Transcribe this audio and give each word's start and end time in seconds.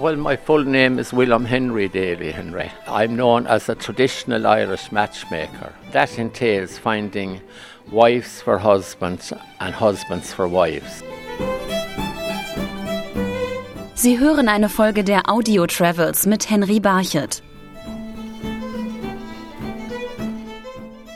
Well, 0.00 0.16
my 0.16 0.34
full 0.34 0.64
name 0.64 0.98
is 0.98 1.12
William 1.12 1.44
Henry 1.44 1.86
Daly 1.86 2.32
Henry. 2.32 2.70
I'm 2.88 3.16
known 3.16 3.46
as 3.46 3.68
a 3.68 3.74
traditional 3.74 4.46
Irish 4.46 4.90
matchmaker. 4.90 5.74
That 5.92 6.18
entails 6.18 6.78
finding 6.78 7.42
wives 7.92 8.40
for 8.40 8.56
husbands 8.56 9.30
and 9.60 9.74
husbands 9.74 10.32
for 10.32 10.48
wives. 10.48 11.02
Sie 13.94 14.18
hören 14.18 14.48
eine 14.48 14.70
Folge 14.70 15.04
der 15.04 15.28
Audio 15.28 15.66
Travels 15.66 16.24
mit 16.24 16.48
Henry 16.48 16.80
Barchet. 16.80 17.42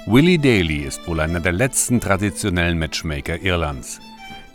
Willie 0.07 0.39
Daly 0.39 0.85
ist 0.85 1.09
wohl 1.09 1.21
einer 1.21 1.41
der 1.41 1.53
letzten 1.53 2.01
traditionellen 2.01 2.79
Matchmaker 2.79 3.41
Irlands. 3.41 3.99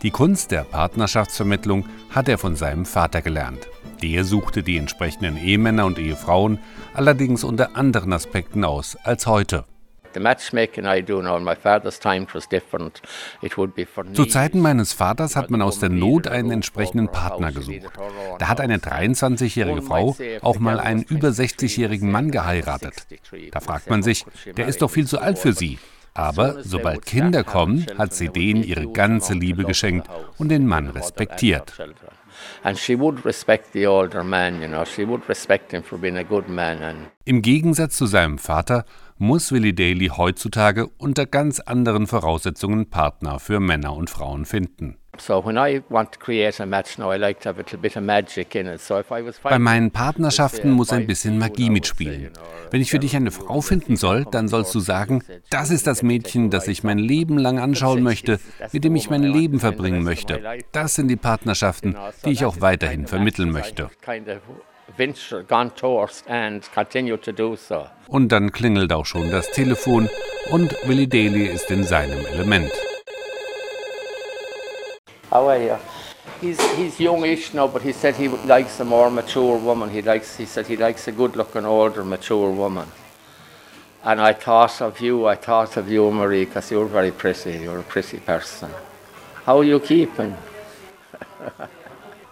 Die 0.02 0.10
Kunst 0.10 0.50
der 0.50 0.64
Partnerschaftsvermittlung 0.64 1.84
hat 2.08 2.26
er 2.28 2.38
von 2.38 2.56
seinem 2.56 2.86
Vater 2.86 3.20
gelernt. 3.20 3.68
Der 4.02 4.24
suchte 4.24 4.62
die 4.62 4.78
entsprechenden 4.78 5.36
Ehemänner 5.36 5.84
und 5.84 5.98
Ehefrauen 5.98 6.58
allerdings 6.94 7.44
unter 7.44 7.76
anderen 7.76 8.14
Aspekten 8.14 8.64
aus 8.64 8.96
als 9.04 9.26
heute. 9.26 9.64
Zu 14.14 14.26
Zeiten 14.26 14.60
meines 14.60 14.92
Vaters 14.94 15.36
hat 15.36 15.50
man 15.50 15.62
aus 15.62 15.78
der 15.78 15.90
Not 15.90 16.26
einen 16.26 16.50
entsprechenden 16.50 17.08
Partner 17.08 17.52
gesucht. 17.52 17.92
Da 18.38 18.48
hat 18.48 18.60
eine 18.60 18.78
23-jährige 18.78 19.82
Frau 19.82 20.16
auch 20.40 20.58
mal 20.58 20.80
einen 20.80 21.02
über 21.02 21.28
60-jährigen 21.28 22.10
Mann 22.10 22.30
geheiratet. 22.30 23.06
Da 23.52 23.60
fragt 23.60 23.90
man 23.90 24.02
sich, 24.02 24.24
der 24.56 24.66
ist 24.66 24.80
doch 24.80 24.90
viel 24.90 25.06
zu 25.06 25.20
alt 25.20 25.38
für 25.38 25.52
sie. 25.52 25.78
Aber 26.14 26.62
sobald 26.62 27.06
Kinder 27.06 27.44
kommen, 27.44 27.86
hat 27.96 28.14
sie 28.14 28.28
denen 28.28 28.62
ihre 28.62 28.90
ganze 28.90 29.34
Liebe 29.34 29.64
geschenkt 29.64 30.08
und 30.38 30.48
den 30.48 30.66
Mann 30.66 30.88
respektiert. 30.88 31.72
Im 37.24 37.42
Gegensatz 37.42 37.96
zu 37.96 38.06
seinem 38.06 38.38
Vater 38.38 38.84
muss 39.20 39.52
Willie 39.52 39.74
Daly 39.74 40.06
heutzutage 40.08 40.88
unter 40.96 41.26
ganz 41.26 41.60
anderen 41.60 42.06
Voraussetzungen 42.06 42.88
Partner 42.88 43.38
für 43.38 43.60
Männer 43.60 43.94
und 43.94 44.08
Frauen 44.08 44.46
finden. 44.46 44.96
Bei 49.42 49.58
meinen 49.58 49.90
Partnerschaften 49.90 50.70
muss 50.70 50.92
ein 50.92 51.06
bisschen 51.06 51.38
Magie 51.38 51.68
mitspielen. 51.68 52.30
Wenn 52.70 52.80
ich 52.80 52.90
für 52.90 52.98
dich 52.98 53.14
eine 53.14 53.30
Frau 53.30 53.60
finden 53.60 53.96
soll, 53.96 54.24
dann 54.30 54.48
sollst 54.48 54.74
du 54.74 54.80
sagen, 54.80 55.22
das 55.50 55.70
ist 55.70 55.86
das 55.86 56.02
Mädchen, 56.02 56.48
das 56.48 56.66
ich 56.66 56.82
mein 56.82 56.98
Leben 56.98 57.36
lang 57.36 57.58
anschauen 57.58 58.02
möchte, 58.02 58.40
mit 58.72 58.84
dem 58.84 58.96
ich 58.96 59.10
mein 59.10 59.22
Leben 59.22 59.60
verbringen 59.60 60.02
möchte. 60.02 60.40
Das 60.72 60.94
sind 60.94 61.08
die 61.08 61.16
Partnerschaften, 61.16 61.94
die 62.24 62.30
ich 62.30 62.46
auch 62.46 62.62
weiterhin 62.62 63.06
vermitteln 63.06 63.50
möchte. 63.50 63.90
Und 68.08 68.32
dann 68.32 68.52
klingelt 68.52 68.92
auch 68.92 69.06
schon 69.06 69.30
das 69.30 69.50
Telefon 69.50 70.08
und 70.50 70.76
Willie 70.84 71.08
Daly 71.08 71.46
ist 71.46 71.70
in 71.70 71.84
seinem 71.84 72.24
Element. 72.26 72.72
How 75.30 75.48
are 75.48 75.62
you? 75.62 75.76
He's 76.40 76.58
he's 76.76 76.98
youngish 76.98 77.54
now, 77.54 77.68
but 77.68 77.82
he 77.82 77.92
said 77.92 78.16
he 78.16 78.28
likes 78.46 78.80
a 78.80 78.84
more 78.84 79.10
mature 79.10 79.58
woman. 79.58 79.90
He 79.90 80.00
likes 80.00 80.36
he 80.36 80.46
said 80.46 80.66
he 80.66 80.76
likes 80.76 81.06
a 81.06 81.12
good-looking, 81.12 81.64
older, 81.64 82.02
mature 82.02 82.50
woman. 82.50 82.86
And 84.02 84.20
I 84.20 84.32
thought 84.32 84.80
of 84.80 85.00
you. 85.00 85.26
I 85.26 85.36
thought 85.36 85.76
of 85.76 85.88
you, 85.88 86.10
Marie, 86.10 86.46
because 86.46 86.70
you're 86.70 86.86
very 86.86 87.12
pretty. 87.12 87.58
You're 87.58 87.80
a 87.80 87.82
pretty 87.82 88.18
person. 88.18 88.70
How 89.44 89.58
are 89.58 89.64
you 89.64 89.78
keeping? 89.78 90.34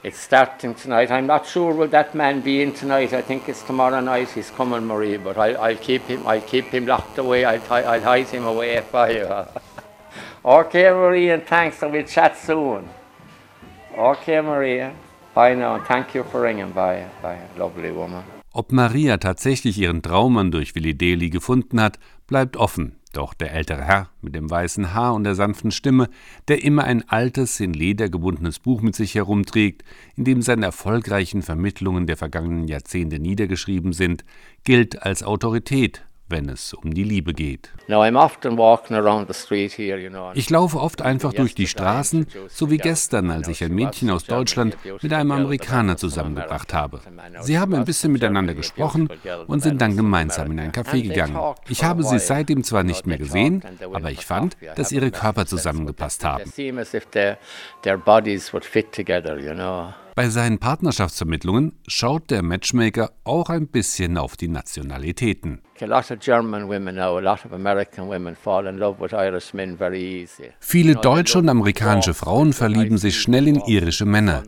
It's 0.05 0.21
starting 0.21 0.75
tonight. 0.77 1.11
I'm 1.11 1.27
not 1.27 1.45
sure 1.45 1.75
will 1.75 1.89
that 1.89 2.15
man 2.15 2.41
be 2.41 2.63
in 2.63 2.73
tonight. 2.73 3.13
I 3.13 3.21
think 3.21 3.49
it's 3.49 3.63
tomorrow 3.63 4.01
night. 4.01 4.31
He's 4.31 4.49
coming, 4.51 4.87
Marie, 4.87 5.17
but 5.17 5.37
I, 5.37 5.55
I'll 5.55 5.77
keep 5.77 6.03
him. 6.03 6.25
I'll 6.25 6.41
keep 6.41 6.67
him 6.67 6.87
locked 6.87 7.19
away. 7.19 7.45
I'll, 7.45 7.61
I'll 7.73 8.01
hide 8.01 8.29
him 8.29 8.47
away 8.47 8.81
for 8.81 9.11
you. 9.11 9.29
okay, 10.45 10.91
Marie, 10.91 11.31
and 11.31 11.43
thanks. 11.45 11.83
And 11.83 11.93
we'll 11.93 12.05
chat 12.05 12.37
soon. 12.37 12.89
Okay, 13.97 14.41
Maria. 14.41 14.95
Bye 15.35 15.55
now. 15.55 15.83
Thank 15.85 16.15
you 16.15 16.23
for 16.23 16.43
ringing. 16.43 16.71
Bye. 16.71 17.09
Bye. 17.21 17.41
Lovely 17.57 17.91
woman. 17.91 18.23
Ob 18.53 18.71
Maria 18.73 19.19
tatsächlich 19.19 19.79
ihren 19.79 20.03
Traummann 20.03 20.53
durch 20.53 20.75
Willi 20.77 20.95
Deli 20.97 21.31
gefunden 21.31 21.81
hat, 21.81 21.99
bleibt 22.29 22.57
offen. 22.57 22.98
Doch 23.13 23.33
der 23.33 23.53
ältere 23.53 23.85
Herr 23.85 24.11
mit 24.21 24.35
dem 24.35 24.51
weißen 24.51 24.93
Haar 24.93 25.15
und 25.15 25.25
der 25.25 25.35
sanften 25.35 25.71
Stimme, 25.71 26.09
der 26.49 26.63
immer 26.63 26.85
ein 26.85 27.09
altes, 27.09 27.59
in 27.59 27.73
Leder 27.73 28.09
gebundenes 28.09 28.59
Buch 28.59 28.83
mit 28.83 28.95
sich 28.95 29.15
herumträgt, 29.15 29.83
in 30.17 30.25
dem 30.25 30.43
seine 30.43 30.67
erfolgreichen 30.67 31.43
Vermittlungen 31.43 32.07
der 32.07 32.19
vergangenen 32.19 32.69
Jahrzehnte 32.69 33.19
niedergeschrieben 33.19 33.93
sind, 33.93 34.25
gilt 34.65 35.03
als 35.03 35.23
Autorität 35.23 36.05
wenn 36.29 36.49
es 36.49 36.75
um 36.75 36.93
die 36.95 37.05
Liebe 37.05 37.33
geht. 37.33 37.71
Ich 40.35 40.51
laufe 40.51 40.79
oft 40.81 41.03
einfach 41.03 41.33
durch 41.33 41.55
die 41.55 41.67
Straßen, 41.67 42.27
so 42.49 42.71
wie 42.71 42.79
gestern, 42.79 43.31
als 43.31 43.49
ich 43.49 43.63
ein 43.65 43.75
Mädchen 43.75 44.11
aus 44.11 44.25
Deutschland 44.25 44.77
mit 45.03 45.13
einem 45.13 45.33
Amerikaner 45.33 45.97
zusammengebracht 45.97 46.75
habe. 46.75 47.01
Sie 47.41 47.59
haben 47.59 47.75
ein 47.75 47.85
bisschen 47.85 48.13
miteinander 48.13 48.55
gesprochen 48.55 49.09
und 49.47 49.63
sind 49.63 49.81
dann 49.81 49.97
gemeinsam 49.97 50.51
in 50.53 50.61
ein 50.61 50.73
Café 50.73 51.03
gegangen. 51.03 51.39
Ich 51.69 51.85
habe 51.85 52.03
sie 52.05 52.19
seitdem 52.19 52.65
zwar 52.65 52.83
nicht 52.83 53.07
mehr 53.07 53.19
gesehen, 53.19 53.63
aber 53.93 54.11
ich 54.11 54.25
fand, 54.27 54.57
dass 54.77 54.93
ihre 54.93 55.11
Körper 55.11 55.47
zusammengepasst 55.47 56.25
haben. 56.25 56.45
Bei 60.19 60.31
seinen 60.31 60.59
Partnerschaftsvermittlungen 60.59 61.75
schaut 61.87 62.33
der 62.33 62.43
Matchmaker 62.43 63.13
auch 63.23 63.51
ein 63.51 63.69
bisschen 63.69 64.19
auf 64.19 64.37
die 64.37 64.49
Nationalitäten. 64.49 65.63
Viele 70.59 70.97
deutsche 70.97 71.39
und 71.39 71.49
amerikanische 71.49 72.15
Frauen 72.15 72.53
verlieben 72.53 72.99
sich 72.99 73.21
schnell 73.21 73.47
in 73.47 73.61
irische 73.61 74.07
Männer. 74.07 74.43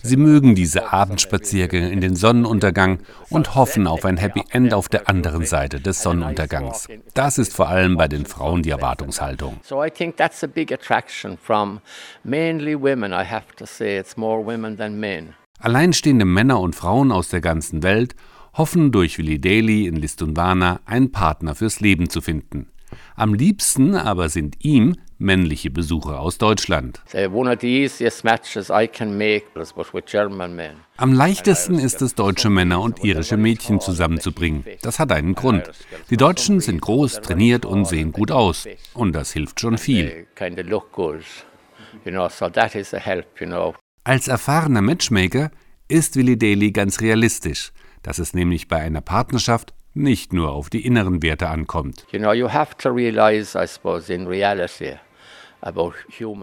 Sie 0.00 0.16
mögen 0.16 0.54
diese 0.54 0.92
Abendspaziergänge 0.92 1.90
in 1.90 2.00
den 2.00 2.14
Sonnenuntergang 2.14 3.00
und 3.28 3.56
hoffen 3.56 3.88
auf 3.88 4.04
ein 4.04 4.18
Happy 4.18 4.44
End 4.50 4.72
auf 4.72 4.88
der 4.88 5.08
anderen 5.08 5.44
Seite 5.44 5.80
des 5.80 6.02
Sonnenuntergangs. 6.02 6.86
Das 7.14 7.38
ist 7.38 7.52
vor 7.52 7.68
allem 7.68 7.96
bei 7.96 8.06
den 8.06 8.26
Frauen 8.26 8.62
die 8.62 8.70
Erwartungshaltung. 8.70 9.58
So 9.64 9.84
I 9.84 9.90
think 9.90 10.16
that's 10.16 10.44
a 10.44 10.46
big 10.46 10.72
attraction 10.72 11.36
from 11.36 11.80
mainly 12.22 12.80
women. 12.80 13.10
I 13.10 13.24
have 13.28 13.46
to 13.56 13.66
say 13.66 13.98
it's 13.98 14.16
more 14.16 14.46
women 14.46 14.76
than 14.76 15.00
men. 15.00 15.15
Alleinstehende 15.58 16.24
Männer 16.24 16.60
und 16.60 16.74
Frauen 16.74 17.12
aus 17.12 17.28
der 17.28 17.40
ganzen 17.40 17.82
Welt 17.82 18.14
hoffen 18.54 18.92
durch 18.92 19.18
Willi 19.18 19.40
Daly 19.40 19.86
in 19.86 19.96
Listunwana 19.96 20.80
einen 20.84 21.12
Partner 21.12 21.54
fürs 21.54 21.80
Leben 21.80 22.08
zu 22.08 22.20
finden. 22.20 22.68
Am 23.14 23.34
liebsten 23.34 23.94
aber 23.94 24.28
sind 24.28 24.64
ihm 24.64 24.96
männliche 25.18 25.70
Besucher 25.70 26.20
aus 26.20 26.38
Deutschland. 26.38 27.02
Am 30.96 31.12
leichtesten 31.12 31.78
ist 31.78 32.02
es, 32.02 32.14
deutsche 32.14 32.50
Männer 32.50 32.80
und 32.80 33.02
irische 33.02 33.36
Mädchen 33.36 33.80
zusammenzubringen. 33.80 34.64
Das 34.82 34.98
hat 34.98 35.12
einen 35.12 35.34
Grund. 35.34 35.70
Die 36.10 36.16
Deutschen 36.16 36.60
sind 36.60 36.80
groß, 36.80 37.22
trainiert 37.22 37.64
und 37.64 37.86
sehen 37.86 38.12
gut 38.12 38.30
aus. 38.30 38.68
Und 38.94 39.12
das 39.14 39.32
hilft 39.32 39.60
schon 39.60 39.78
viel. 39.78 40.26
Als 44.06 44.28
erfahrener 44.28 44.82
Matchmaker 44.82 45.50
ist 45.88 46.14
Willi 46.14 46.38
Daly 46.38 46.70
ganz 46.70 47.00
realistisch 47.00 47.72
dass 48.06 48.18
es 48.20 48.34
nämlich 48.34 48.68
bei 48.68 48.76
einer 48.76 49.00
Partnerschaft 49.00 49.74
nicht 49.92 50.32
nur 50.32 50.52
auf 50.52 50.70
die 50.70 50.86
inneren 50.86 51.22
Werte 51.22 51.48
ankommt. 51.48 52.06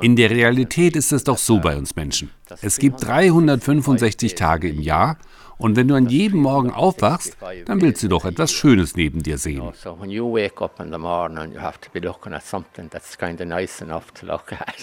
In 0.01 0.15
der 0.17 0.29
Realität 0.29 0.97
ist 0.97 1.13
es 1.13 1.23
doch 1.23 1.37
so 1.37 1.59
bei 1.61 1.77
uns 1.77 1.95
Menschen. 1.95 2.31
Es 2.61 2.79
gibt 2.79 3.05
365 3.05 4.35
Tage 4.35 4.67
im 4.67 4.81
Jahr 4.81 5.17
und 5.57 5.77
wenn 5.77 5.87
du 5.87 5.95
an 5.95 6.09
jedem 6.09 6.41
Morgen 6.41 6.71
aufwachst, 6.71 7.37
dann 7.65 7.79
willst 7.79 8.03
du 8.03 8.09
doch 8.09 8.25
etwas 8.25 8.51
Schönes 8.51 8.97
neben 8.97 9.23
dir 9.23 9.37
sehen. 9.37 9.71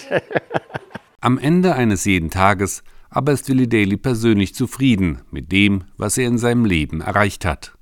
Am 1.23 1.37
Ende 1.37 1.75
eines 1.75 2.05
jeden 2.05 2.31
Tages 2.31 2.83
aber 3.11 3.33
ist 3.33 3.47
Willie 3.47 3.67
Daly 3.67 3.97
persönlich 3.97 4.55
zufrieden 4.55 5.21
mit 5.29 5.51
dem, 5.51 5.83
was 5.97 6.17
er 6.17 6.27
in 6.27 6.39
seinem 6.39 6.65
Leben 6.65 7.01
erreicht 7.01 7.45
hat. 7.45 7.73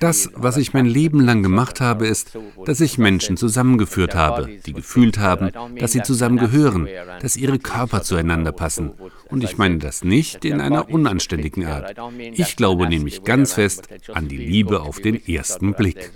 Das, 0.00 0.30
was 0.34 0.56
ich 0.56 0.72
mein 0.74 0.86
Leben 0.86 1.20
lang 1.20 1.42
gemacht 1.42 1.80
habe, 1.80 2.06
ist, 2.06 2.36
dass 2.64 2.80
ich 2.80 2.98
Menschen 2.98 3.36
zusammengeführt 3.36 4.14
habe, 4.14 4.48
die 4.66 4.72
gefühlt 4.72 5.18
haben, 5.18 5.50
dass 5.78 5.92
sie 5.92 6.02
zusammengehören, 6.02 6.88
dass 7.20 7.36
ihre 7.36 7.58
Körper 7.58 8.02
zueinander 8.02 8.52
passen. 8.52 8.92
Und 9.28 9.44
ich 9.44 9.58
meine 9.58 9.78
das 9.78 10.04
nicht 10.04 10.44
in 10.44 10.60
einer 10.60 10.90
unanständigen 10.90 11.66
Art. 11.66 11.94
Ich 12.32 12.56
glaube 12.56 12.88
nämlich 12.88 13.24
ganz 13.24 13.54
fest 13.54 13.88
an 14.12 14.28
die 14.28 14.36
Liebe 14.36 14.80
auf 14.80 15.00
den 15.00 15.26
ersten 15.26 15.74
Blick. 15.74 16.10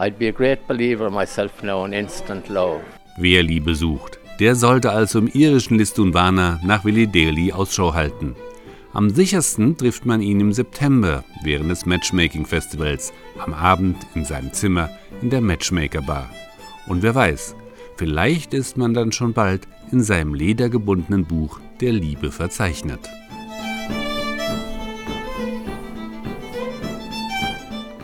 I'd 0.00 0.18
be 0.18 0.28
a 0.28 0.32
great 0.32 0.66
believer 0.66 1.10
myself 1.10 1.62
now 1.62 1.84
in 1.84 1.92
instant 1.92 2.48
love. 2.48 2.80
Wer 3.18 3.42
Liebe 3.42 3.74
sucht, 3.74 4.18
der 4.38 4.54
sollte 4.54 4.92
also 4.92 5.18
im 5.18 5.26
irischen 5.26 5.76
Listunwana 5.76 6.58
nach 6.64 6.86
Willi 6.86 7.06
Daly 7.06 7.52
Ausschau 7.52 7.92
halten. 7.92 8.34
Am 8.92 9.08
sichersten 9.10 9.76
trifft 9.76 10.04
man 10.04 10.20
ihn 10.20 10.40
im 10.40 10.52
September 10.52 11.22
während 11.44 11.70
des 11.70 11.86
Matchmaking-Festivals, 11.86 13.12
am 13.38 13.54
Abend 13.54 13.96
in 14.16 14.24
seinem 14.24 14.52
Zimmer 14.52 14.90
in 15.22 15.30
der 15.30 15.40
Matchmaker 15.40 16.02
Bar. 16.02 16.28
Und 16.88 17.02
wer 17.02 17.14
weiß, 17.14 17.54
vielleicht 17.96 18.52
ist 18.52 18.76
man 18.76 18.92
dann 18.92 19.12
schon 19.12 19.32
bald 19.32 19.68
in 19.92 20.02
seinem 20.02 20.34
ledergebundenen 20.34 21.24
Buch 21.24 21.60
der 21.80 21.92
Liebe 21.92 22.32
verzeichnet. 22.32 23.08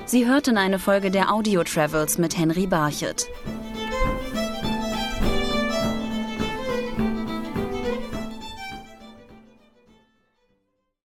Sie 0.04 0.24
hörten 0.24 0.56
eine 0.56 0.78
Folge 0.78 1.10
der 1.10 1.32
Audio 1.32 1.64
Travels 1.64 2.16
mit 2.16 2.38
Henry 2.38 2.68
Barchet. 2.68 3.26